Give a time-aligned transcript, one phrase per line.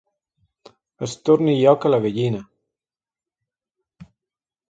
[1.07, 2.41] Es torni lloca la gallina.